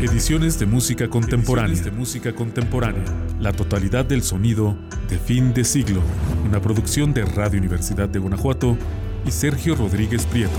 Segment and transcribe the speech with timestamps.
[0.00, 1.82] Ediciones de música contemporánea.
[1.82, 3.02] de música contemporánea.
[3.40, 4.78] La totalidad del sonido
[5.10, 6.04] de fin de siglo.
[6.46, 8.78] Una producción de Radio Universidad de Guanajuato
[9.26, 10.56] y Sergio Rodríguez Prieto.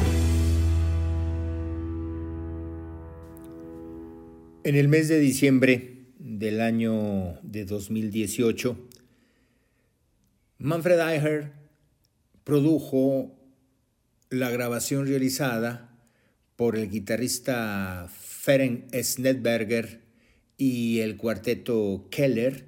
[4.66, 8.90] En el mes de diciembre del año de 2018,
[10.58, 11.54] Manfred Eicher
[12.44, 13.40] produjo
[14.30, 15.98] la grabación realizada
[16.58, 18.10] por el guitarrista
[18.50, 20.02] Ferenc Snedberger
[20.58, 22.66] y el cuarteto Keller,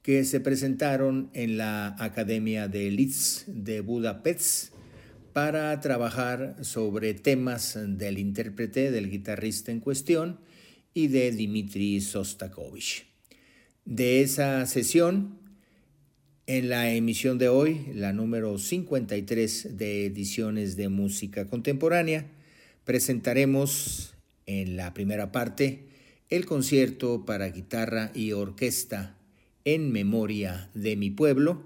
[0.00, 4.72] que se presentaron en la Academia de Liszt de Budapest
[5.34, 10.40] para trabajar sobre temas del intérprete, del guitarrista en cuestión
[10.94, 13.04] y de Dmitri Sostakovich.
[13.84, 15.40] De esa sesión,
[16.46, 22.24] en la emisión de hoy, la número 53 de Ediciones de Música Contemporánea,
[22.84, 24.14] presentaremos
[24.48, 25.84] en la primera parte
[26.30, 29.16] el concierto para guitarra y orquesta
[29.64, 31.62] en memoria de mi pueblo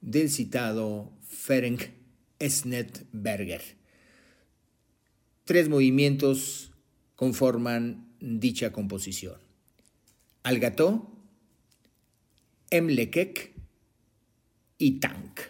[0.00, 1.84] del citado Ferenc
[2.42, 3.62] Snetberger.
[5.44, 6.72] Tres movimientos
[7.14, 9.38] conforman dicha composición.
[10.42, 11.12] Algató,
[12.70, 13.52] Emlekek
[14.78, 15.40] y Tank.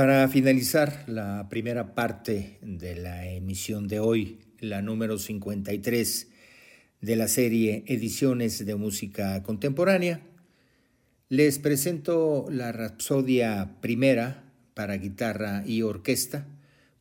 [0.00, 6.28] Para finalizar la primera parte de la emisión de hoy, la número 53
[7.02, 10.22] de la serie Ediciones de Música Contemporánea,
[11.28, 16.46] les presento la Rapsodia primera para guitarra y orquesta,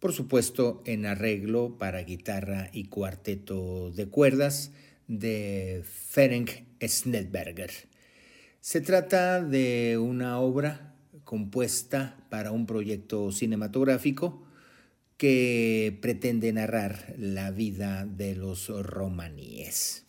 [0.01, 4.73] por supuesto en arreglo para guitarra y cuarteto de cuerdas
[5.07, 6.51] de Ferenc
[6.85, 7.71] Snedberger.
[8.59, 10.88] Se trata de una obra
[11.23, 14.43] compuesta para un proyecto cinematográfico
[15.17, 20.08] que pretende narrar la vida de los romaníes.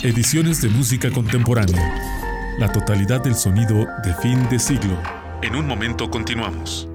[0.00, 2.56] Ediciones de música contemporánea.
[2.56, 4.96] La totalidad del sonido de fin de siglo.
[5.42, 6.88] En un momento continuamos.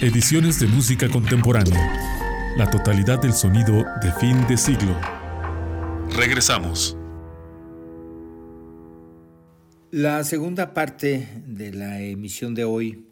[0.00, 2.54] Ediciones de música contemporánea.
[2.56, 4.96] La totalidad del sonido de fin de siglo.
[6.16, 6.96] Regresamos.
[9.90, 13.08] La segunda parte de la emisión de hoy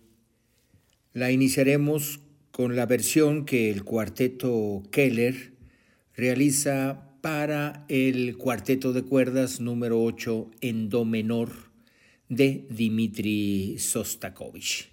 [1.15, 2.21] la iniciaremos
[2.53, 5.59] con la versión que el cuarteto Keller
[6.17, 11.51] realiza para el cuarteto de cuerdas número 8 en do menor
[12.29, 14.91] de Dmitri Sostakovich.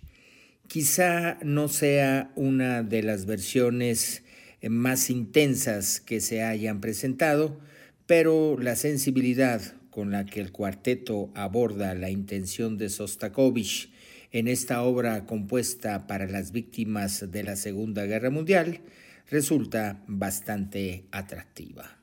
[0.68, 4.24] Quizá no sea una de las versiones
[4.68, 7.60] más intensas que se hayan presentado,
[8.06, 13.92] pero la sensibilidad con la que el cuarteto aborda la intención de Sostakovich
[14.32, 18.82] en esta obra compuesta para las víctimas de la Segunda Guerra Mundial
[19.30, 21.97] resulta bastante atractiva.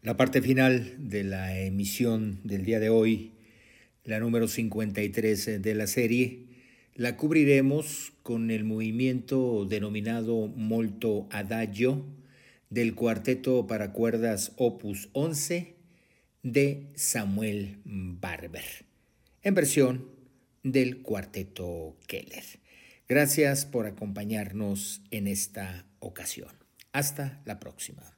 [0.00, 3.32] La parte final de la emisión del día de hoy,
[4.04, 6.46] la número 53 de la serie,
[6.94, 12.04] la cubriremos con el movimiento denominado Molto Adagio
[12.70, 15.74] del cuarteto para cuerdas Opus 11
[16.44, 18.86] de Samuel Barber,
[19.42, 20.08] en versión
[20.62, 22.44] del cuarteto Keller.
[23.08, 26.52] Gracias por acompañarnos en esta ocasión.
[26.92, 28.17] Hasta la próxima.